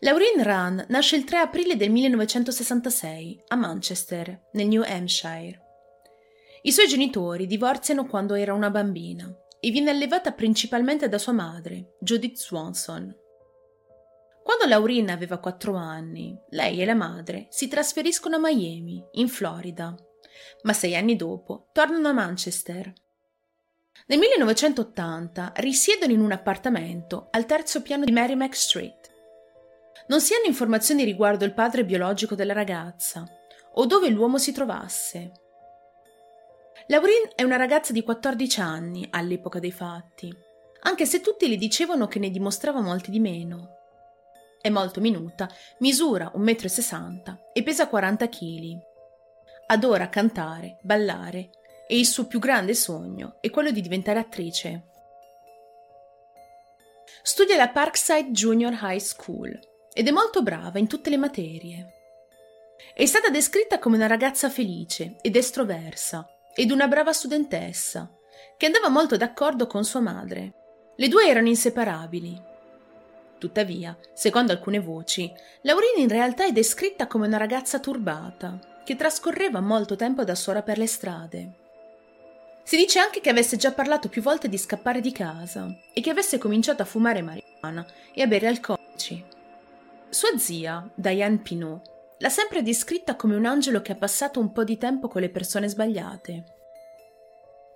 [0.00, 5.60] Laureen Run nasce il 3 aprile del 1966 a Manchester, nel New Hampshire.
[6.62, 11.96] I suoi genitori divorziano quando era una bambina e viene allevata principalmente da sua madre,
[12.00, 13.14] Judith Swanson.
[14.42, 19.94] Quando Laureen aveva 4 anni, lei e la madre si trasferiscono a Miami, in Florida,
[20.62, 22.92] ma sei anni dopo tornano a Manchester.
[24.06, 29.09] Nel 1980 risiedono in un appartamento al terzo piano di Merrimack Street.
[30.10, 33.24] Non si hanno informazioni riguardo il padre biologico della ragazza
[33.74, 35.30] o dove l'uomo si trovasse.
[36.88, 40.34] Laureen è una ragazza di 14 anni all'epoca dei fatti,
[40.80, 43.76] anche se tutti le dicevano che ne dimostrava molti di meno.
[44.60, 45.48] È molto minuta,
[45.78, 48.78] misura 1,60 m e pesa 40 kg.
[49.66, 51.50] Adora cantare, ballare
[51.86, 54.86] e il suo più grande sogno è quello di diventare attrice.
[57.22, 59.68] Studia alla Parkside Junior High School
[60.00, 61.92] ed è molto brava in tutte le materie.
[62.94, 68.10] È stata descritta come una ragazza felice ed estroversa ed una brava studentessa,
[68.56, 70.54] che andava molto d'accordo con sua madre.
[70.96, 72.34] Le due erano inseparabili.
[73.36, 75.30] Tuttavia, secondo alcune voci,
[75.64, 80.62] Laurina in realtà è descritta come una ragazza turbata, che trascorreva molto tempo da sola
[80.62, 81.52] per le strade.
[82.62, 86.08] Si dice anche che avesse già parlato più volte di scappare di casa e che
[86.08, 89.29] avesse cominciato a fumare marijuana e a bere alcolici.
[90.10, 94.64] Sua zia, Diane Pinot, l'ha sempre descritta come un angelo che ha passato un po'
[94.64, 96.44] di tempo con le persone sbagliate.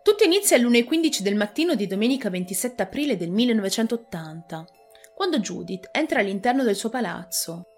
[0.02, 4.66] Tutto inizia alle 1.15 del mattino di domenica 27 aprile del 1980,
[5.14, 7.68] quando Judith entra all'interno del suo palazzo.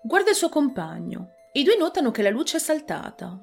[0.00, 3.36] Guarda il suo compagno e i due notano che la luce è saltata.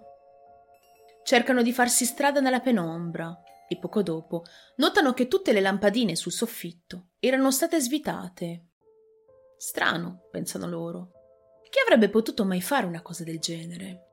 [1.24, 3.38] Cercano di farsi strada nella penombra
[3.68, 4.44] e poco dopo
[4.78, 8.68] notano che tutte le lampadine sul soffitto erano state svitate.
[9.66, 11.12] Strano, pensano loro.
[11.70, 14.08] Chi avrebbe potuto mai fare una cosa del genere?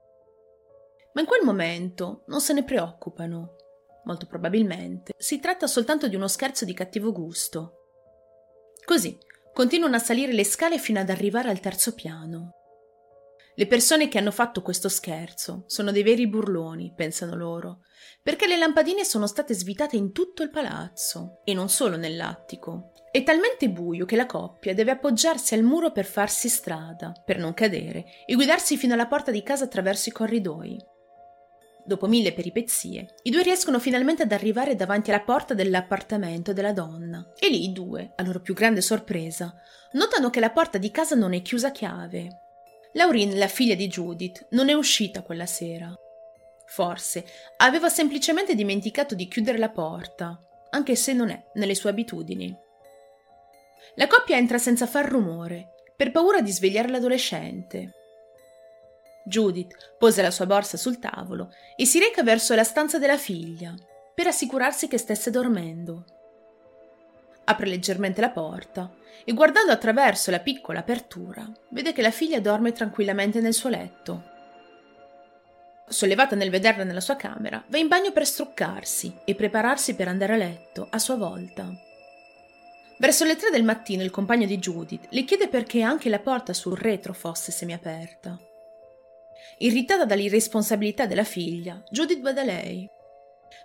[1.12, 3.56] Ma in quel momento non se ne preoccupano.
[4.04, 7.78] Molto probabilmente si tratta soltanto di uno scherzo di cattivo gusto.
[8.84, 9.18] Così
[9.52, 12.52] continuano a salire le scale fino ad arrivare al terzo piano.
[13.56, 17.80] Le persone che hanno fatto questo scherzo sono dei veri burloni, pensano loro,
[18.22, 22.92] perché le lampadine sono state svitate in tutto il palazzo e non solo nell'attico.
[23.12, 27.54] È talmente buio che la coppia deve appoggiarsi al muro per farsi strada, per non
[27.54, 30.78] cadere, e guidarsi fino alla porta di casa attraverso i corridoi.
[31.84, 37.32] Dopo mille peripezie, i due riescono finalmente ad arrivare davanti alla porta dell'appartamento della donna
[37.36, 39.56] e lì i due, a loro più grande sorpresa,
[39.92, 42.28] notano che la porta di casa non è chiusa a chiave.
[42.92, 45.92] Laureen, la figlia di Judith, non è uscita quella sera.
[46.66, 47.24] Forse
[47.56, 50.38] aveva semplicemente dimenticato di chiudere la porta,
[50.70, 52.56] anche se non è nelle sue abitudini.
[53.94, 57.94] La coppia entra senza far rumore, per paura di svegliare l'adolescente.
[59.24, 63.74] Judith pose la sua borsa sul tavolo e si reca verso la stanza della figlia,
[64.14, 66.04] per assicurarsi che stesse dormendo.
[67.44, 68.92] Apre leggermente la porta
[69.24, 74.28] e guardando attraverso la piccola apertura, vede che la figlia dorme tranquillamente nel suo letto.
[75.88, 80.34] Sollevata nel vederla nella sua camera, va in bagno per struccarsi e prepararsi per andare
[80.34, 81.88] a letto a sua volta.
[83.00, 86.52] Verso le tre del mattino il compagno di Judith le chiede perché anche la porta
[86.52, 88.38] sul retro fosse semiaperta.
[89.60, 92.86] Irritata dall'irresponsabilità della figlia, Judith va da lei.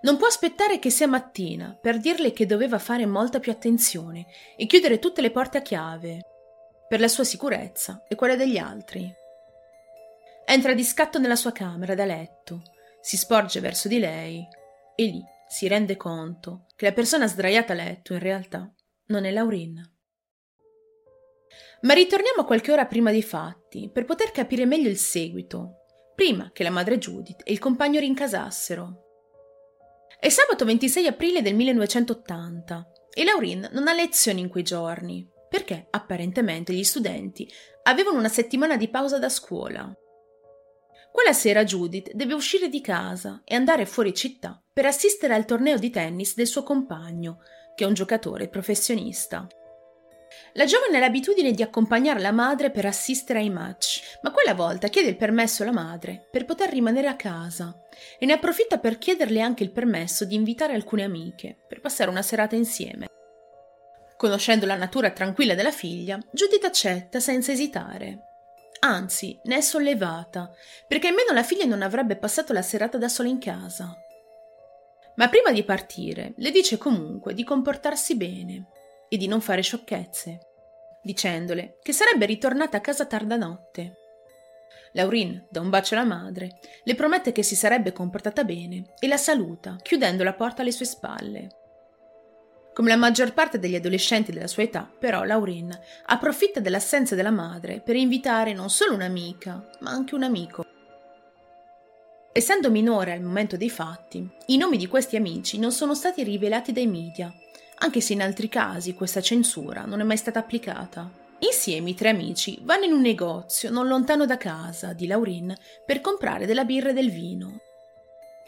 [0.04, 4.26] Non può aspettare che sia mattina per dirle che doveva fare molta più attenzione
[4.56, 6.22] e chiudere tutte le porte a chiave,
[6.88, 9.14] per la sua sicurezza e quella degli altri.
[10.46, 12.62] Entra di scatto nella sua camera da letto,
[13.02, 14.48] si sporge verso di lei
[14.96, 18.72] e lì si rende conto che la persona sdraiata a letto in realtà
[19.08, 19.94] non è Laurin.
[21.82, 25.86] Ma ritorniamo qualche ora prima dei fatti, per poter capire meglio il seguito,
[26.16, 29.04] prima che la madre Judith e il compagno rincasassero.
[30.20, 35.88] È sabato 26 aprile del 1980 e Laurin non ha lezioni in quei giorni, perché
[35.92, 37.50] apparentemente gli studenti
[37.84, 39.94] avevano una settimana di pausa da scuola.
[41.12, 45.78] Quella sera Judith deve uscire di casa e andare fuori città per assistere al torneo
[45.78, 47.40] di tennis del suo compagno,
[47.76, 49.48] che è un giocatore professionista.
[50.54, 54.88] La giovane ha l'abitudine di accompagnare la madre per assistere ai match, ma quella volta
[54.88, 57.78] chiede il permesso alla madre per poter rimanere a casa
[58.18, 62.22] e ne approfitta per chiederle anche il permesso di invitare alcune amiche per passare una
[62.22, 63.08] serata insieme.
[64.18, 68.20] Conoscendo la natura tranquilla della figlia, Judith accetta senza esitare.
[68.80, 70.52] Anzi, ne è sollevata,
[70.88, 73.98] perché almeno la figlia non avrebbe passato la serata da sola in casa
[75.16, 78.68] ma prima di partire le dice comunque di comportarsi bene
[79.08, 80.40] e di non fare sciocchezze.
[81.02, 83.98] dicendole che sarebbe ritornata a casa tarda notte.
[84.94, 89.18] Laurin dà un bacio alla madre, le promette che si sarebbe comportata bene e la
[89.18, 91.50] saluta, chiudendo la porta alle sue spalle.
[92.74, 95.70] Come la maggior parte degli adolescenti della sua età, però, Laurin
[96.08, 100.65] approfitta dell'assenza della madre per invitare non solo un'amica, ma anche un amico.
[102.38, 106.74] Essendo minore al momento dei fatti, i nomi di questi amici non sono stati rivelati
[106.74, 107.34] dai media,
[107.78, 111.10] anche se in altri casi questa censura non è mai stata applicata.
[111.40, 115.56] Insieme i tre amici vanno in un negozio non lontano da casa di Laurin
[115.86, 117.62] per comprare della birra e del vino.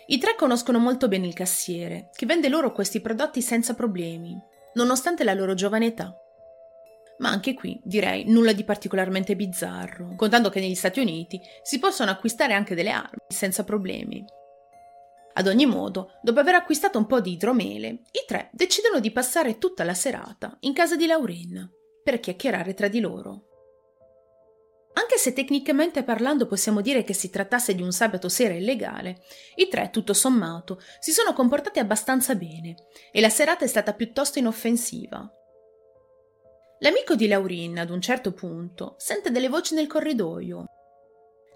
[0.07, 4.37] I tre conoscono molto bene il cassiere, che vende loro questi prodotti senza problemi,
[4.73, 6.13] nonostante la loro giovane età.
[7.19, 12.11] Ma anche qui, direi, nulla di particolarmente bizzarro, contando che negli Stati Uniti si possono
[12.11, 14.23] acquistare anche delle armi senza problemi.
[15.33, 19.57] Ad ogni modo, dopo aver acquistato un po' di idromele, i tre decidono di passare
[19.57, 21.69] tutta la serata in casa di Laurin
[22.03, 23.43] per chiacchierare tra di loro.
[24.93, 29.21] Anche se tecnicamente parlando possiamo dire che si trattasse di un sabato sera illegale,
[29.55, 32.75] i tre, tutto sommato, si sono comportati abbastanza bene
[33.11, 35.31] e la serata è stata piuttosto inoffensiva.
[36.79, 40.65] L'amico di Laurin, ad un certo punto, sente delle voci nel corridoio.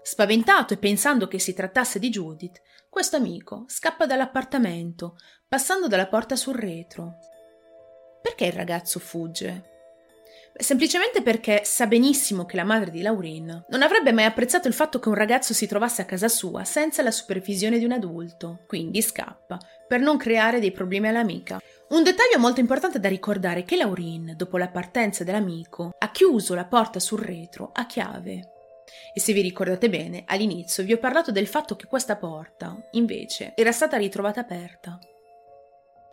[0.02, 5.16] Spaventato e pensando che si trattasse di Judith, questo amico scappa dall'appartamento,
[5.46, 7.18] passando dalla porta sul retro.
[8.20, 9.70] Perché il ragazzo fugge?
[10.54, 14.98] semplicemente perché sa benissimo che la madre di Laurin non avrebbe mai apprezzato il fatto
[14.98, 19.00] che un ragazzo si trovasse a casa sua senza la supervisione di un adulto, quindi
[19.00, 21.58] scappa, per non creare dei problemi all'amica.
[21.92, 26.54] Un dettaglio molto importante da ricordare è che Laurin, dopo la partenza dell'amico, ha chiuso
[26.54, 28.48] la porta sul retro a chiave.
[29.12, 33.52] E se vi ricordate bene, all'inizio vi ho parlato del fatto che questa porta, invece,
[33.54, 34.98] era stata ritrovata aperta.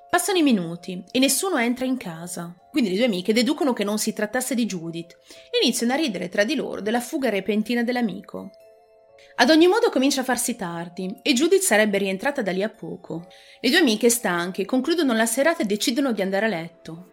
[0.09, 2.53] Passano i minuti e nessuno entra in casa.
[2.69, 5.17] Quindi le due amiche deducono che non si trattasse di Judith
[5.49, 8.51] e iniziano a ridere tra di loro della fuga repentina dell'amico.
[9.35, 13.27] Ad ogni modo comincia a farsi tardi e Judith sarebbe rientrata da lì a poco.
[13.61, 17.11] Le due amiche stanche concludono la serata e decidono di andare a letto.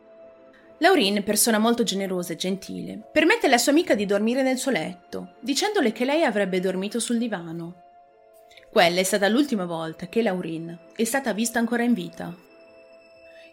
[0.79, 5.37] Laurin, persona molto generosa e gentile, permette alla sua amica di dormire nel suo letto,
[5.41, 7.83] dicendole che lei avrebbe dormito sul divano.
[8.71, 12.35] Quella è stata l'ultima volta che Laurin è stata vista ancora in vita.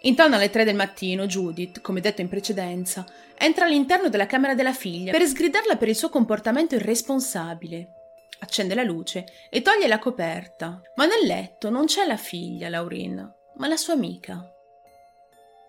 [0.01, 3.05] Intorno alle tre del mattino, Judith, come detto in precedenza,
[3.37, 8.02] entra all'interno della camera della figlia per sgridarla per il suo comportamento irresponsabile.
[8.43, 13.33] Accende la luce e toglie la coperta, ma nel letto non c'è la figlia, Laurin,
[13.55, 14.45] ma la sua amica.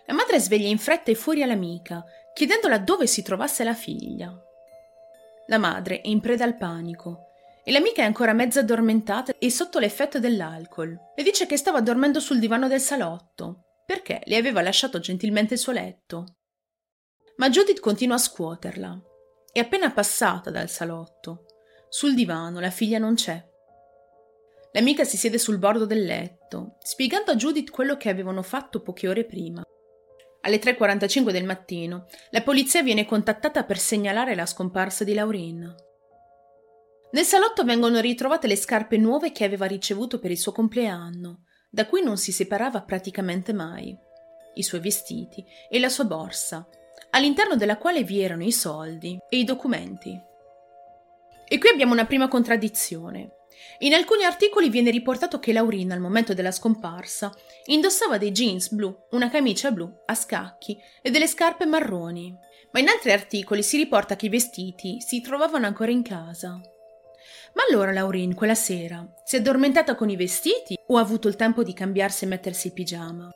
[0.06, 2.04] La madre sveglia in fretta e furia l'amica,
[2.34, 4.36] chiedendola dove si trovasse la figlia.
[5.46, 7.28] La madre è in preda al panico
[7.62, 10.98] e l'amica è ancora mezza addormentata e sotto l'effetto dell'alcol.
[11.14, 15.60] Le dice che stava dormendo sul divano del salotto perché le aveva lasciato gentilmente il
[15.60, 16.38] suo letto.
[17.36, 19.00] Ma Judith continua a scuoterla.
[19.52, 21.43] È appena passata dal salotto.
[21.94, 23.40] Sul divano la figlia non c'è.
[24.72, 29.06] L'amica si siede sul bordo del letto, spiegando a Judith quello che avevano fatto poche
[29.06, 29.62] ore prima.
[30.40, 35.72] Alle 3.45 del mattino, la polizia viene contattata per segnalare la scomparsa di Laurin.
[37.12, 41.86] Nel salotto vengono ritrovate le scarpe nuove che aveva ricevuto per il suo compleanno, da
[41.86, 43.96] cui non si separava praticamente mai,
[44.54, 46.68] i suoi vestiti e la sua borsa,
[47.10, 50.32] all'interno della quale vi erano i soldi e i documenti.
[51.46, 53.36] E qui abbiamo una prima contraddizione.
[53.78, 57.32] In alcuni articoli viene riportato che Laurina, al momento della scomparsa,
[57.66, 62.34] indossava dei jeans blu, una camicia blu a scacchi e delle scarpe marroni,
[62.72, 66.60] ma in altri articoli si riporta che i vestiti si trovavano ancora in casa.
[67.54, 71.36] Ma allora Laurin quella sera si è addormentata con i vestiti o ha avuto il
[71.36, 73.30] tempo di cambiarsi e mettersi il pigiama?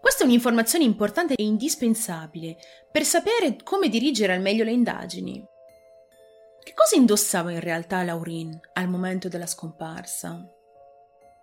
[0.00, 2.56] Questa è un'informazione importante e indispensabile
[2.90, 5.44] per sapere come dirigere al meglio le indagini.
[6.66, 10.44] Che cosa indossava in realtà Laurin al momento della scomparsa?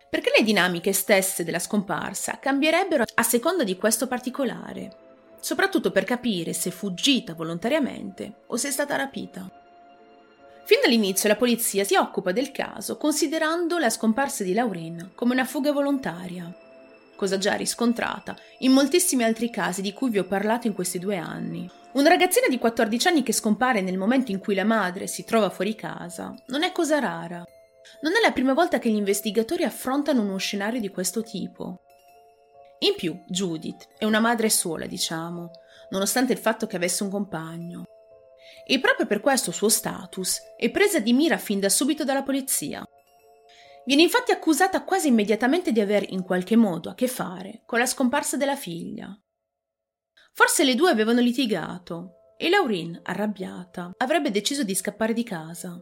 [0.10, 4.92] Perché le dinamiche stesse della scomparsa cambierebbero a seconda di questo particolare,
[5.40, 9.50] soprattutto per capire se è fuggita volontariamente o se è stata rapita.
[10.66, 15.46] Fin dall'inizio la polizia si occupa del caso considerando la scomparsa di Laurin come una
[15.46, 16.54] fuga volontaria,
[17.16, 21.16] cosa già riscontrata in moltissimi altri casi di cui vi ho parlato in questi due
[21.16, 21.82] anni.
[21.94, 25.52] Una ragazzina di 14 anni che scompare nel momento in cui la madre si trova
[25.52, 27.44] fuori casa non è cosa rara.
[28.02, 31.82] Non è la prima volta che gli investigatori affrontano uno scenario di questo tipo.
[32.80, 35.52] In più, Judith è una madre sola, diciamo,
[35.90, 37.84] nonostante il fatto che avesse un compagno
[38.66, 42.84] e proprio per questo suo status è presa di mira fin da subito dalla polizia.
[43.86, 47.86] Viene infatti accusata quasi immediatamente di aver in qualche modo a che fare con la
[47.86, 49.16] scomparsa della figlia.
[50.36, 55.80] Forse le due avevano litigato e Laurin, arrabbiata, avrebbe deciso di scappare di casa.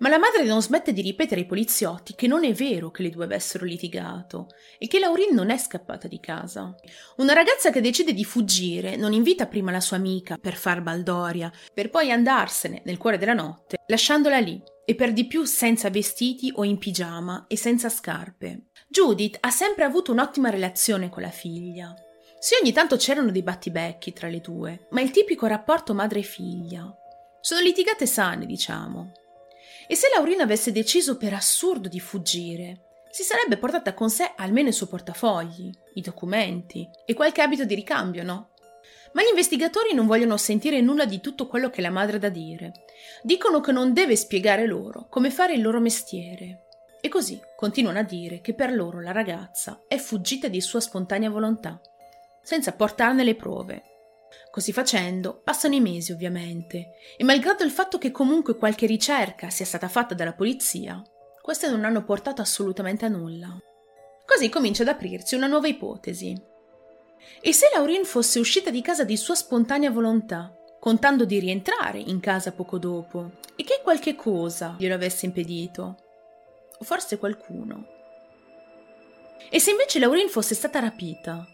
[0.00, 3.08] Ma la madre non smette di ripetere ai poliziotti che non è vero che le
[3.08, 6.74] due avessero litigato e che Laurin non è scappata di casa.
[7.16, 11.50] Una ragazza che decide di fuggire non invita prima la sua amica per far baldoria,
[11.72, 16.52] per poi andarsene nel cuore della notte, lasciandola lì e per di più senza vestiti
[16.54, 18.66] o in pigiama e senza scarpe.
[18.86, 21.94] Judith ha sempre avuto un'ottima relazione con la figlia.
[22.44, 26.94] Sì, ogni tanto c'erano dei battibecchi tra le due, ma il tipico rapporto madre-figlia.
[27.40, 29.12] Sono litigate sane, diciamo.
[29.86, 34.68] E se Laurina avesse deciso per assurdo di fuggire, si sarebbe portata con sé almeno
[34.68, 38.50] il suo portafogli, i documenti e qualche abito di ricambio, no?
[39.14, 42.28] Ma gli investigatori non vogliono sentire nulla di tutto quello che la madre ha da
[42.28, 42.72] dire.
[43.22, 46.66] Dicono che non deve spiegare loro come fare il loro mestiere.
[47.00, 51.30] E così continuano a dire che per loro la ragazza è fuggita di sua spontanea
[51.30, 51.80] volontà
[52.44, 53.82] senza portarne le prove.
[54.50, 59.64] Così facendo, passano i mesi ovviamente, e malgrado il fatto che comunque qualche ricerca sia
[59.64, 61.02] stata fatta dalla polizia,
[61.42, 63.58] queste non hanno portato assolutamente a nulla.
[64.24, 66.40] Così comincia ad aprirsi una nuova ipotesi.
[67.40, 72.20] E se Laurin fosse uscita di casa di sua spontanea volontà, contando di rientrare in
[72.20, 75.96] casa poco dopo, e che qualche cosa glielo avesse impedito?
[76.78, 77.86] O forse qualcuno?
[79.50, 81.46] E se invece Laurin fosse stata rapita,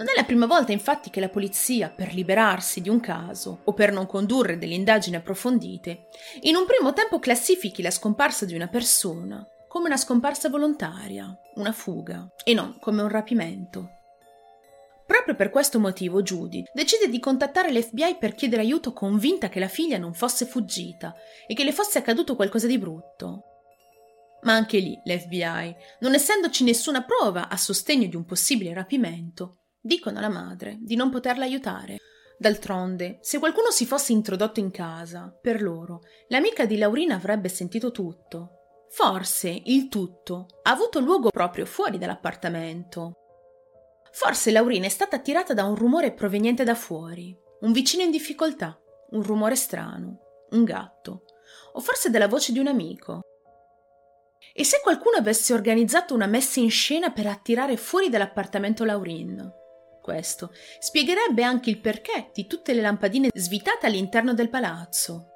[0.00, 3.74] non è la prima volta infatti che la polizia, per liberarsi di un caso o
[3.74, 6.08] per non condurre delle indagini approfondite,
[6.42, 11.70] in un primo tempo classifichi la scomparsa di una persona come una scomparsa volontaria, una
[11.72, 13.90] fuga, e non come un rapimento.
[15.06, 19.68] Proprio per questo motivo Judy decide di contattare l'FBI per chiedere aiuto convinta che la
[19.68, 21.14] figlia non fosse fuggita
[21.46, 23.44] e che le fosse accaduto qualcosa di brutto.
[24.42, 30.18] Ma anche lì l'FBI, non essendoci nessuna prova a sostegno di un possibile rapimento, Dicono
[30.18, 31.96] alla madre di non poterla aiutare.
[32.38, 37.90] D'altronde, se qualcuno si fosse introdotto in casa, per loro, l'amica di Laurina avrebbe sentito
[37.90, 38.84] tutto.
[38.90, 43.12] Forse il tutto ha avuto luogo proprio fuori dall'appartamento.
[44.12, 48.78] Forse Laurina è stata attirata da un rumore proveniente da fuori, un vicino in difficoltà,
[49.10, 50.18] un rumore strano,
[50.50, 51.24] un gatto,
[51.72, 53.20] o forse dalla voce di un amico.
[54.52, 59.58] E se qualcuno avesse organizzato una messa in scena per attirare fuori dall'appartamento Laurin?
[60.10, 65.28] Questo spiegherebbe anche il perché di tutte le lampadine svitate all'interno del palazzo.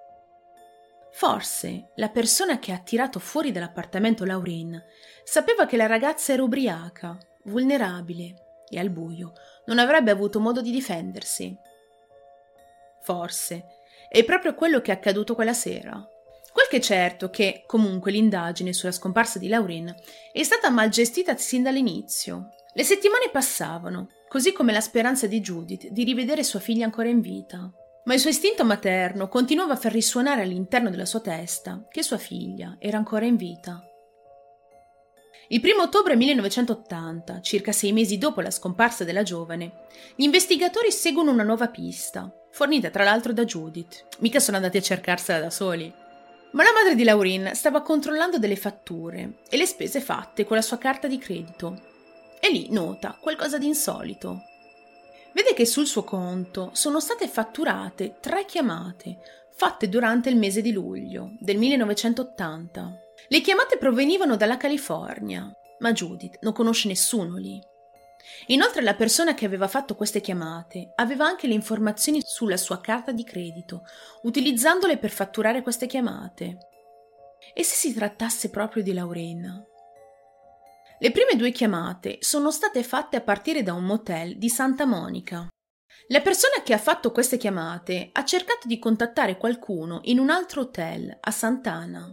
[1.13, 4.83] Forse la persona che ha tirato fuori dall'appartamento Laurin
[5.23, 9.35] sapeva che la ragazza era ubriaca, vulnerabile e al buio
[9.67, 11.57] non avrebbe avuto modo di difendersi.
[13.03, 13.67] Forse
[14.09, 16.05] è proprio quello che è accaduto quella sera.
[16.53, 19.95] Quel che è certo che, comunque, l'indagine sulla scomparsa di Laurin
[20.33, 22.49] è stata mal gestita sin dall'inizio.
[22.77, 27.21] Le settimane passavano così come la speranza di Judith di rivedere sua figlia ancora in
[27.21, 27.71] vita.
[28.03, 32.19] Ma il suo istinto materno continuava a far risuonare all'interno della sua testa che sua
[32.19, 33.81] figlia era ancora in vita.
[35.51, 39.85] Il primo ottobre 1980, circa sei mesi dopo la scomparsa della giovane,
[40.17, 44.05] gli investigatori seguono una nuova pista, fornita tra l'altro da Judith.
[44.19, 45.95] Mica sono andati a cercarsela da soli.
[46.51, 50.63] Ma la madre di Laurin stava controllando delle fatture e le spese fatte con la
[50.63, 51.93] sua carta di credito
[52.41, 54.43] e lì nota qualcosa di insolito.
[55.33, 59.19] Vede che sul suo conto sono state fatturate tre chiamate
[59.57, 62.99] fatte durante il mese di luglio del 1980.
[63.29, 67.61] Le chiamate provenivano dalla California, ma Judith non conosce nessuno lì.
[68.49, 73.13] Inoltre la persona che aveva fatto queste chiamate aveva anche le informazioni sulla sua carta
[73.13, 73.83] di credito,
[74.23, 76.59] utilizzandole per fatturare queste chiamate.
[77.55, 79.63] E se si trattasse proprio di Laurena?
[81.05, 85.47] Le prime due chiamate sono state fatte a partire da un motel di Santa Monica.
[86.09, 90.63] La persona che ha fatto queste chiamate ha cercato di contattare qualcuno in un altro
[90.63, 92.11] hotel a Sant'Ana.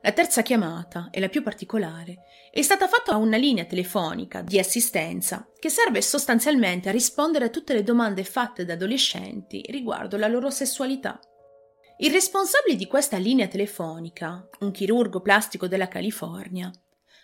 [0.00, 4.58] La terza chiamata, e la più particolare, è stata fatta a una linea telefonica di
[4.58, 10.26] assistenza che serve sostanzialmente a rispondere a tutte le domande fatte da adolescenti riguardo la
[10.26, 11.20] loro sessualità.
[11.98, 16.68] Il responsabile di questa linea telefonica, un chirurgo plastico della California,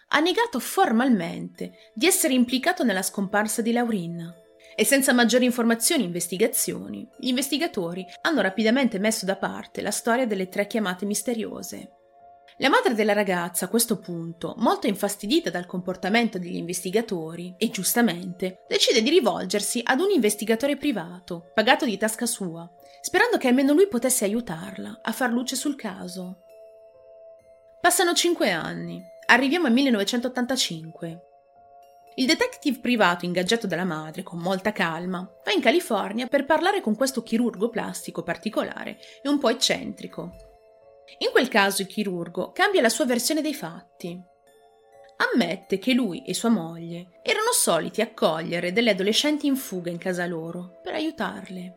[0.09, 4.47] ha negato formalmente di essere implicato nella scomparsa di Laurin.
[4.75, 10.27] E senza maggiori informazioni e investigazioni, gli investigatori hanno rapidamente messo da parte la storia
[10.27, 11.93] delle tre chiamate misteriose.
[12.61, 18.65] La madre della ragazza a questo punto, molto infastidita dal comportamento degli investigatori, e giustamente,
[18.69, 22.69] decide di rivolgersi ad un investigatore privato, pagato di tasca sua,
[23.01, 26.43] sperando che almeno lui potesse aiutarla a far luce sul caso.
[27.81, 31.23] Passano cinque anni Arriviamo al 1985.
[32.15, 36.97] il detective privato ingaggiato dalla madre con molta calma va in California per parlare con
[36.97, 40.35] questo chirurgo plastico particolare e un po' eccentrico.
[41.19, 44.19] In quel caso il chirurgo cambia la sua versione dei fatti.
[45.35, 50.25] Ammette che lui e sua moglie erano soliti accogliere delle adolescenti in fuga in casa
[50.25, 51.77] loro per aiutarle.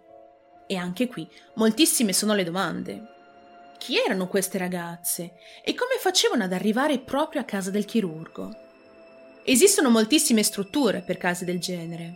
[0.68, 3.11] E anche qui moltissime sono le domande.
[3.82, 5.32] Chi erano queste ragazze
[5.64, 8.56] e come facevano ad arrivare proprio a casa del chirurgo?
[9.44, 12.14] Esistono moltissime strutture per case del genere.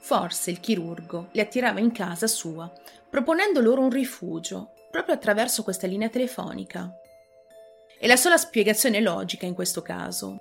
[0.00, 2.70] Forse il chirurgo le attirava in casa sua,
[3.08, 6.92] proponendo loro un rifugio proprio attraverso questa linea telefonica.
[7.98, 10.36] È la sola spiegazione logica in questo caso.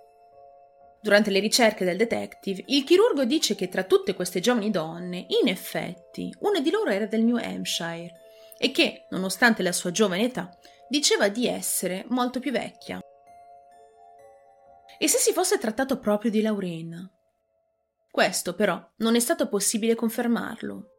[1.01, 5.47] Durante le ricerche del detective, il chirurgo dice che tra tutte queste giovani donne, in
[5.47, 8.19] effetti, una di loro era del New Hampshire
[8.63, 10.55] e che, nonostante la sua giovane età,
[10.87, 12.99] diceva di essere molto più vecchia.
[14.99, 17.09] E se si fosse trattato proprio di Lauren?
[18.11, 20.89] Questo, però, non è stato possibile confermarlo.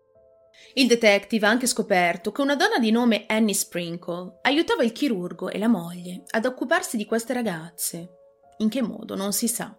[0.75, 5.49] Il detective ha anche scoperto che una donna di nome Annie Sprinkle aiutava il chirurgo
[5.49, 8.09] e la moglie ad occuparsi di queste ragazze.
[8.59, 9.73] In che modo non si sa.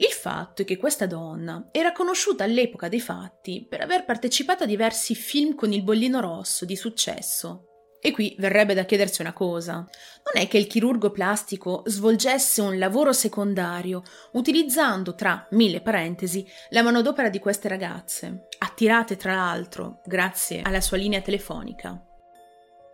[0.00, 4.66] Il fatto è che questa donna era conosciuta all'epoca dei fatti per aver partecipato a
[4.66, 7.66] diversi film con il bollino rosso di successo.
[8.00, 9.74] E qui verrebbe da chiedersi una cosa.
[9.74, 14.02] Non è che il chirurgo plastico svolgesse un lavoro secondario
[14.32, 20.96] utilizzando, tra mille parentesi, la manodopera di queste ragazze, attirate tra l'altro grazie alla sua
[20.96, 22.02] linea telefonica.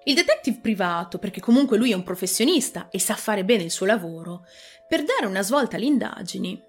[0.02, 3.86] Il detective privato, perché comunque lui è un professionista e sa fare bene il suo
[3.86, 4.42] lavoro,
[4.88, 6.65] per dare una svolta alle indagini,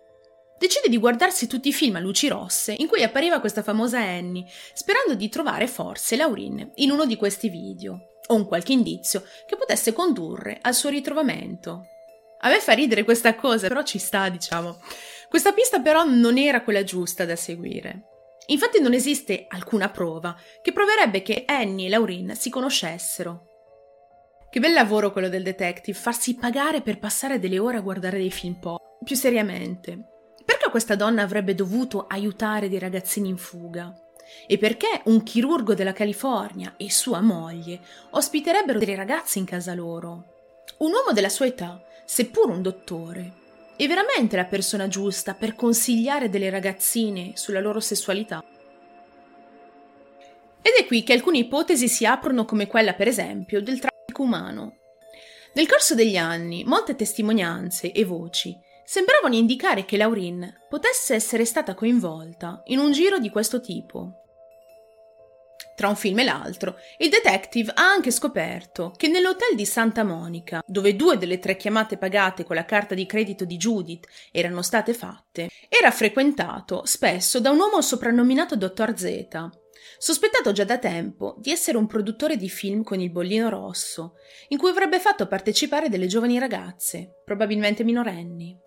[0.58, 4.46] decide di guardarsi tutti i film a luci rosse in cui appariva questa famosa Annie,
[4.74, 9.56] sperando di trovare forse Laurin in uno di questi video, o un qualche indizio che
[9.56, 11.86] potesse condurre al suo ritrovamento.
[12.40, 14.80] A me fa ridere questa cosa, però ci sta, diciamo.
[15.30, 18.04] Questa pista però non era quella giusta da seguire.
[18.48, 23.46] Infatti non esiste alcuna prova che proverebbe che Annie e Laurin si conoscessero.
[24.50, 28.32] Che bel lavoro quello del detective, farsi pagare per passare delle ore a guardare dei
[28.32, 28.78] film po'.
[29.04, 30.17] Più seriamente,
[30.48, 33.94] perché questa donna avrebbe dovuto aiutare dei ragazzini in fuga?
[34.48, 37.82] E perché un chirurgo della California e sua moglie
[38.12, 40.62] ospiterebbero dei ragazzi in casa loro?
[40.78, 43.34] Un uomo della sua età, seppur un dottore,
[43.76, 48.42] è veramente la persona giusta per consigliare delle ragazzine sulla loro sessualità?
[50.62, 54.78] Ed è qui che alcune ipotesi si aprono come quella, per esempio, del traffico umano.
[55.56, 61.74] Nel corso degli anni, molte testimonianze e voci sembravano indicare che Laurin potesse essere stata
[61.74, 64.22] coinvolta in un giro di questo tipo.
[65.76, 70.64] Tra un film e l'altro, il detective ha anche scoperto che nell'hotel di Santa Monica,
[70.66, 74.94] dove due delle tre chiamate pagate con la carta di credito di Judith erano state
[74.94, 79.28] fatte, era frequentato spesso da un uomo soprannominato Dottor Z,
[79.98, 84.14] sospettato già da tempo di essere un produttore di film con il bollino rosso,
[84.48, 88.66] in cui avrebbe fatto partecipare delle giovani ragazze, probabilmente minorenni.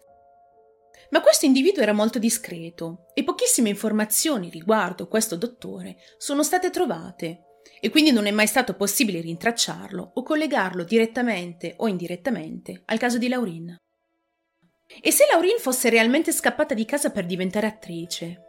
[1.11, 7.45] Ma questo individuo era molto discreto e pochissime informazioni riguardo questo dottore sono state trovate
[7.81, 13.19] e quindi non è mai stato possibile rintracciarlo o collegarlo direttamente o indirettamente al caso
[13.19, 13.77] di Laurin.
[15.03, 18.45] E se Laurin fosse realmente scappata di casa per diventare attrice?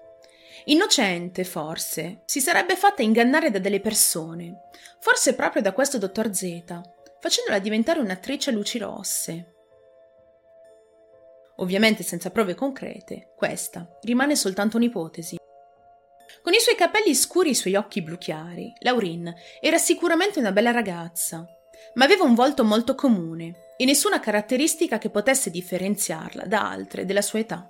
[0.65, 4.69] Innocente, forse, si sarebbe fatta ingannare da delle persone,
[4.99, 6.63] forse proprio da questo dottor Z,
[7.19, 9.50] facendola diventare un'attrice a luci rosse
[11.61, 15.37] ovviamente senza prove concrete, questa rimane soltanto un'ipotesi.
[16.41, 20.51] Con i suoi capelli scuri e i suoi occhi blu chiari, Laurin era sicuramente una
[20.51, 21.45] bella ragazza,
[21.95, 27.21] ma aveva un volto molto comune e nessuna caratteristica che potesse differenziarla da altre della
[27.21, 27.69] sua età.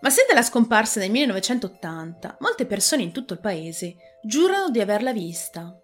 [0.00, 5.12] Ma se dalla scomparsa nel 1980 molte persone in tutto il paese giurano di averla
[5.12, 5.79] vista,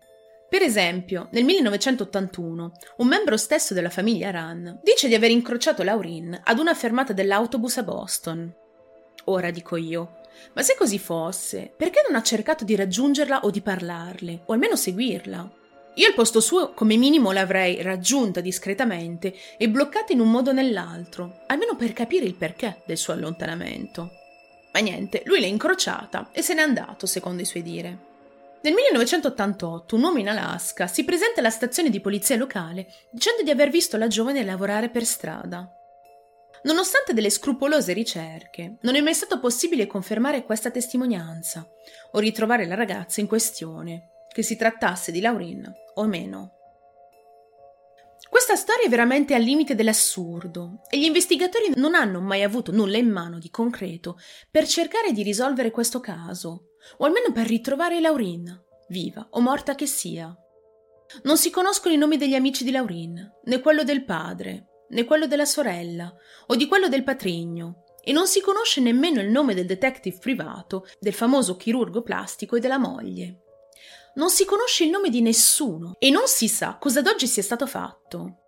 [0.48, 6.40] per esempio, nel 1981, un membro stesso della famiglia Run dice di aver incrociato Laurin
[6.44, 8.54] ad una fermata dell'autobus a Boston.
[9.24, 10.20] Ora dico io,
[10.52, 14.76] ma se così fosse, perché non ha cercato di raggiungerla o di parlarle, o almeno
[14.76, 15.50] seguirla?
[15.94, 20.52] Io al posto suo, come minimo, l'avrei raggiunta discretamente e bloccata in un modo o
[20.52, 24.10] nell'altro, almeno per capire il perché del suo allontanamento.
[24.72, 28.05] Ma niente, lui l'ha incrociata e se n'è andato, secondo i suoi dire.
[28.66, 33.50] Nel 1988 un uomo in Alaska si presenta alla stazione di polizia locale dicendo di
[33.50, 35.70] aver visto la giovane lavorare per strada.
[36.64, 41.64] Nonostante delle scrupolose ricerche, non è mai stato possibile confermare questa testimonianza
[42.10, 46.56] o ritrovare la ragazza in questione, che si trattasse di Laurin o meno.
[48.28, 52.96] Questa storia è veramente al limite dell'assurdo e gli investigatori non hanno mai avuto nulla
[52.96, 54.18] in mano di concreto
[54.50, 59.86] per cercare di risolvere questo caso, o almeno per ritrovare Laurin, viva o morta che
[59.86, 60.34] sia.
[61.22, 65.26] Non si conoscono i nomi degli amici di Laurin, né quello del padre, né quello
[65.26, 66.12] della sorella
[66.46, 70.86] o di quello del patrigno, e non si conosce nemmeno il nome del detective privato,
[71.00, 73.40] del famoso chirurgo plastico e della moglie.
[74.14, 77.42] Non si conosce il nome di nessuno e non si sa cosa ad oggi sia
[77.42, 78.42] stato fatto.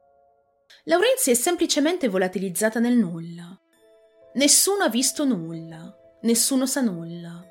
[0.84, 3.58] Laurenzi è semplicemente volatilizzata nel nulla.
[4.34, 7.47] Nessuno ha visto nulla, nessuno sa nulla.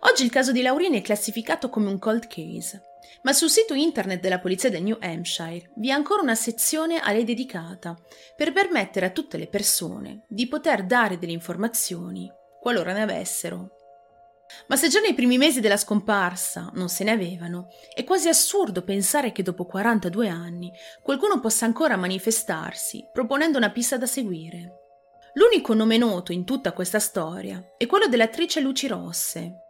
[0.00, 2.82] Oggi il caso di Laurin è classificato come un cold case,
[3.22, 7.10] ma sul sito internet della polizia del New Hampshire vi è ancora una sezione a
[7.10, 7.96] lei dedicata
[8.36, 12.30] per permettere a tutte le persone di poter dare delle informazioni
[12.60, 13.72] qualora ne avessero.
[14.68, 18.82] Ma se già nei primi mesi della scomparsa non se ne avevano, è quasi assurdo
[18.82, 24.74] pensare che dopo 42 anni qualcuno possa ancora manifestarsi proponendo una pista da seguire.
[25.34, 29.67] L'unico nome noto in tutta questa storia è quello dell'attrice Luci Rosse,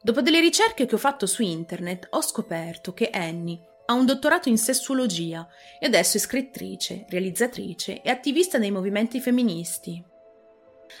[0.00, 4.48] Dopo delle ricerche che ho fatto su internet ho scoperto che Annie ha un dottorato
[4.48, 5.46] in sessuologia
[5.80, 10.02] e adesso è scrittrice, realizzatrice e attivista nei movimenti femministi.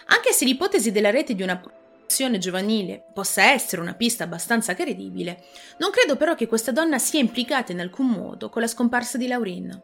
[0.06, 5.44] Anche se l'ipotesi della rete di una produzione giovanile possa essere una pista abbastanza credibile,
[5.78, 9.28] non credo però che questa donna sia implicata in alcun modo con la scomparsa di
[9.28, 9.82] Laurin.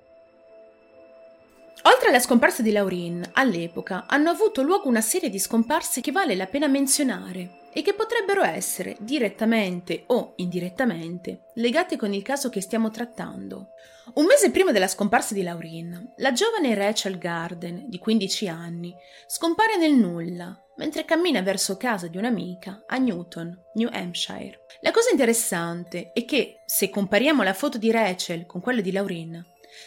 [1.83, 6.35] Oltre alla scomparsa di Laurin, all'epoca hanno avuto luogo una serie di scomparse che vale
[6.35, 12.61] la pena menzionare e che potrebbero essere direttamente o indirettamente legate con il caso che
[12.61, 13.71] stiamo trattando.
[14.15, 18.95] Un mese prima della scomparsa di Laurin, la giovane Rachel Garden, di 15 anni,
[19.27, 24.61] scompare nel nulla mentre cammina verso casa di un'amica a Newton, New Hampshire.
[24.81, 29.45] La cosa interessante è che, se compariamo la foto di Rachel con quella di Laurin,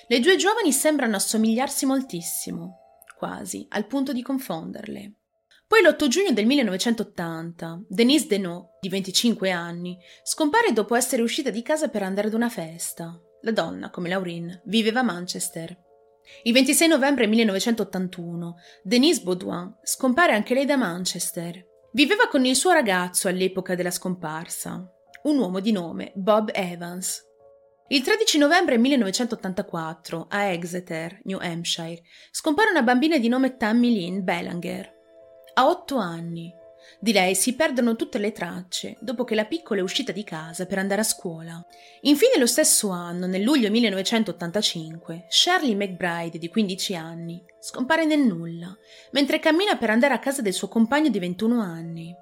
[0.08, 5.12] le due giovani sembrano assomigliarsi moltissimo, quasi al punto di confonderle.
[5.68, 11.62] Poi l'8 giugno del 1980, Denise Denot, di 25 anni, scompare dopo essere uscita di
[11.62, 13.20] casa per andare ad una festa.
[13.42, 15.78] La donna, come Laurin, viveva a Manchester.
[16.44, 21.66] Il 26 novembre 1981, Denise Baudouin scompare anche lei da Manchester.
[21.92, 24.90] Viveva con il suo ragazzo all'epoca della scomparsa,
[25.24, 27.26] un uomo di nome Bob Evans.
[27.90, 32.02] Il 13 novembre 1984, a Exeter, New Hampshire,
[32.32, 34.96] scompare una bambina di nome Tammy Lynn Belanger
[35.58, 36.54] a otto anni.
[37.00, 40.66] Di lei si perdono tutte le tracce dopo che la piccola è uscita di casa
[40.66, 41.64] per andare a scuola.
[42.02, 48.76] Infine lo stesso anno, nel luglio 1985, Shirley McBride, di 15 anni, scompare nel nulla,
[49.12, 52.16] mentre cammina per andare a casa del suo compagno di 21 anni.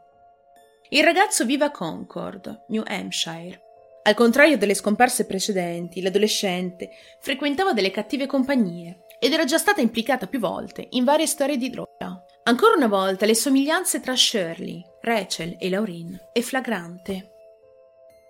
[0.89, 3.62] Il ragazzo vive a Concord, New Hampshire.
[4.04, 10.28] Al contrario delle scomparse precedenti, l'adolescente frequentava delle cattive compagnie ed era già stata implicata
[10.28, 12.25] più volte in varie storie di droga.
[12.47, 17.31] Ancora una volta le somiglianze tra Shirley, Rachel e Laurin è flagrante.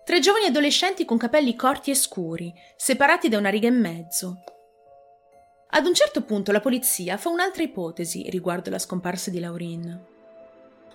[0.06, 4.42] Tre giovani adolescenti con capelli corti e scuri, separati da una riga e mezzo.
[5.72, 10.06] Ad un certo punto la polizia fa un'altra ipotesi riguardo la scomparsa di Laurin.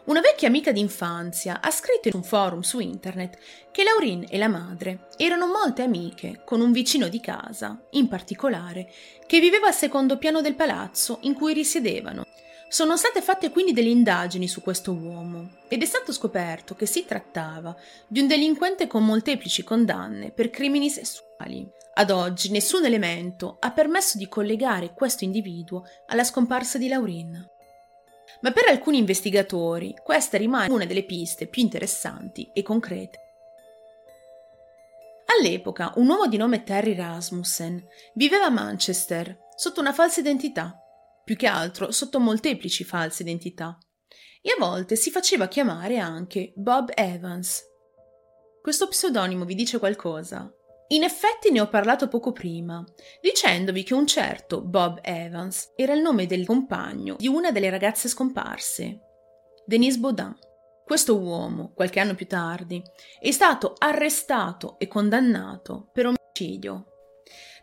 [0.05, 3.37] Una vecchia amica d'infanzia ha scritto in un forum su internet
[3.71, 8.91] che Laurin e la madre erano molte amiche con un vicino di casa, in particolare,
[9.27, 12.25] che viveva al secondo piano del palazzo in cui risiedevano
[12.71, 17.05] sono state fatte quindi delle indagini su questo uomo ed è stato scoperto che si
[17.05, 17.75] trattava
[18.07, 21.69] di un delinquente con molteplici condanne per crimini sessuali.
[21.95, 27.45] Ad oggi nessun elemento ha permesso di collegare questo individuo alla scomparsa di Laurin.
[28.43, 33.19] Ma per alcuni investigatori questa rimane una delle piste più interessanti e concrete.
[35.37, 40.80] All'epoca un uomo di nome Terry Rasmussen viveva a Manchester sotto una falsa identità
[41.31, 43.79] più che altro sotto molteplici false identità,
[44.43, 47.63] e a volte si faceva chiamare anche Bob Evans.
[48.61, 50.53] Questo pseudonimo vi dice qualcosa?
[50.89, 52.85] In effetti ne ho parlato poco prima,
[53.23, 58.09] dicendovi che un certo Bob Evans era il nome del compagno di una delle ragazze
[58.09, 58.99] scomparse,
[59.65, 60.37] Denise Baudin.
[60.85, 62.83] Questo uomo, qualche anno più tardi,
[63.21, 66.90] è stato arrestato e condannato per omicidio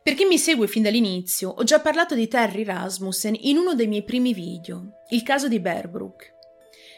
[0.08, 3.88] per chi mi segue fin dall'inizio, ho già parlato di Terry Rasmussen in uno dei
[3.88, 6.34] miei primi video, il caso di Bearbrook.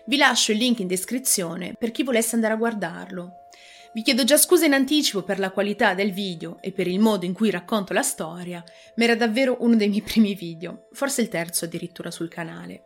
[0.05, 3.47] Vi lascio il link in descrizione per chi volesse andare a guardarlo.
[3.93, 7.25] Vi chiedo già scusa in anticipo per la qualità del video e per il modo
[7.25, 8.63] in cui racconto la storia,
[8.97, 12.83] ma era davvero uno dei miei primi video, forse il terzo addirittura sul canale.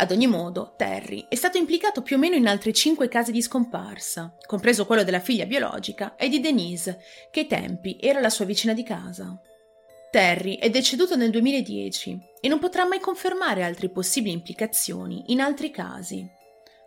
[0.00, 3.42] Ad ogni modo, Terry è stato implicato più o meno in altri cinque casi di
[3.42, 7.00] scomparsa, compreso quello della figlia biologica e di Denise,
[7.32, 9.36] che ai tempi era la sua vicina di casa.
[10.12, 15.72] Terry è deceduto nel 2010 e non potrà mai confermare altre possibili implicazioni in altri
[15.72, 16.24] casi,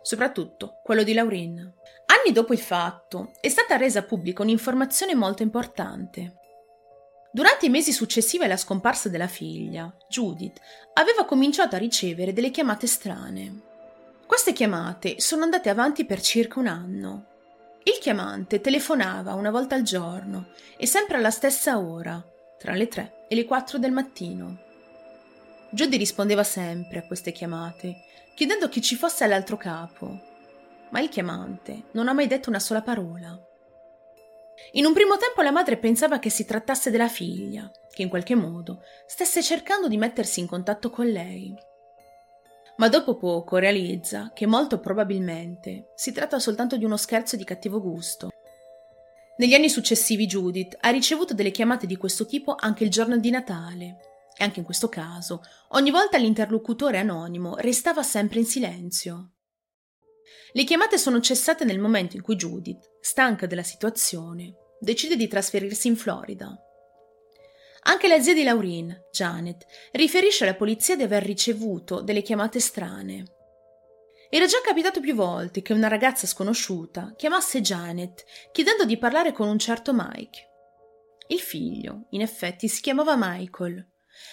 [0.00, 1.58] soprattutto quello di Laurin.
[1.58, 6.36] Anni dopo il fatto è stata resa pubblica un'informazione molto importante.
[7.34, 10.60] Durante i mesi successivi alla scomparsa della figlia, Judith
[10.92, 13.60] aveva cominciato a ricevere delle chiamate strane.
[14.26, 17.26] Queste chiamate sono andate avanti per circa un anno.
[17.84, 22.22] Il chiamante telefonava una volta al giorno e sempre alla stessa ora,
[22.58, 24.58] tra le 3 e le 4 del mattino.
[25.70, 30.20] Jody rispondeva sempre a queste chiamate, chiedendo chi ci fosse all'altro capo,
[30.90, 33.40] ma il chiamante non ha mai detto una sola parola.
[34.72, 38.34] In un primo tempo la madre pensava che si trattasse della figlia, che in qualche
[38.34, 41.54] modo stesse cercando di mettersi in contatto con lei.
[42.76, 47.80] Ma dopo poco realizza che molto probabilmente si tratta soltanto di uno scherzo di cattivo
[47.80, 48.30] gusto
[49.42, 53.30] negli anni successivi Judith ha ricevuto delle chiamate di questo tipo anche il giorno di
[53.30, 53.96] Natale.
[54.36, 59.30] E anche in questo caso, ogni volta l'interlocutore anonimo restava sempre in silenzio.
[60.52, 65.88] Le chiamate sono cessate nel momento in cui Judith, stanca della situazione, decide di trasferirsi
[65.88, 66.56] in Florida.
[67.84, 73.24] Anche la zia di Laurin, Janet, riferisce alla polizia di aver ricevuto delle chiamate strane.
[74.30, 79.48] Era già capitato più volte che una ragazza sconosciuta chiamasse Janet chiedendo di parlare con
[79.48, 80.48] un certo Mike.
[81.26, 83.86] Il figlio, in effetti, si chiamava Michael,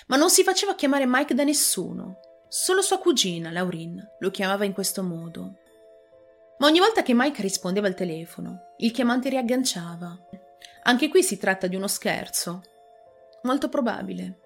[0.08, 2.20] ma non si faceva chiamare Mike da nessuno.
[2.48, 5.60] Solo sua cugina, Laurin, lo chiamava in questo modo.
[6.60, 10.18] Ma ogni volta che Mike rispondeva al telefono, il chiamante riagganciava.
[10.84, 12.64] Anche qui si tratta di uno scherzo.
[13.44, 14.40] Molto probabile.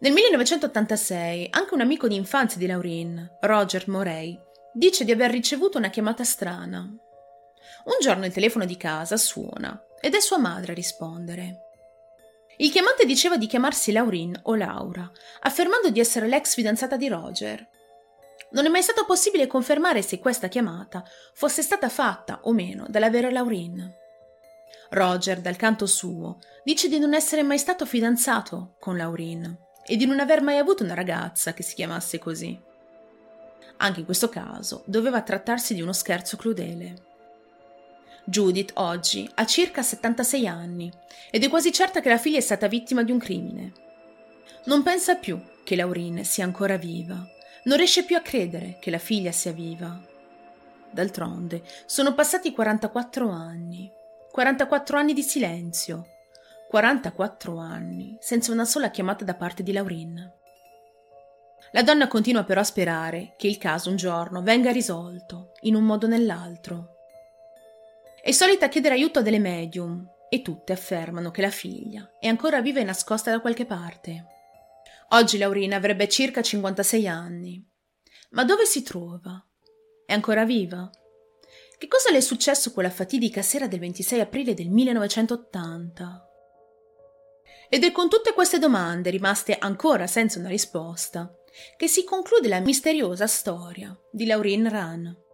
[0.00, 4.38] Nel 1986 anche un amico di infanzia di Laurin, Roger Morey,
[4.72, 6.78] dice di aver ricevuto una chiamata strana.
[6.80, 11.60] Un giorno il telefono di casa suona ed è sua madre a rispondere.
[12.58, 17.66] Il chiamante diceva di chiamarsi Laurin o Laura, affermando di essere l'ex fidanzata di Roger.
[18.52, 21.04] Non è mai stato possibile confermare se questa chiamata
[21.34, 23.94] fosse stata fatta o meno dalla vera Laurin.
[24.90, 30.06] Roger, dal canto suo, dice di non essere mai stato fidanzato con Laurin e di
[30.06, 32.58] non aver mai avuto una ragazza che si chiamasse così.
[33.78, 37.04] Anche in questo caso doveva trattarsi di uno scherzo crudele.
[38.24, 40.90] Judith oggi ha circa 76 anni
[41.30, 43.72] ed è quasi certa che la figlia è stata vittima di un crimine.
[44.64, 47.24] Non pensa più che Laurine sia ancora viva,
[47.66, 50.00] non riesce più a credere che la figlia sia viva.
[50.90, 53.90] D'altronde sono passati 44 anni,
[54.30, 56.06] 44 anni di silenzio,
[56.68, 60.32] 44 anni, senza una sola chiamata da parte di Laurin.
[61.72, 65.84] La donna continua però a sperare che il caso un giorno venga risolto, in un
[65.84, 66.94] modo o nell'altro.
[68.22, 72.60] È solita chiedere aiuto a delle medium e tutte affermano che la figlia è ancora
[72.60, 74.35] viva e nascosta da qualche parte.
[75.10, 77.64] Oggi Laurina avrebbe circa 56 anni.
[78.30, 79.40] Ma dove si trova?
[80.04, 80.90] È ancora viva?
[81.78, 86.28] Che cosa le è successo quella fatidica sera del 26 aprile del 1980?
[87.68, 91.32] Ed è con tutte queste domande rimaste ancora senza una risposta
[91.76, 95.25] che si conclude la misteriosa storia di Laureen Run.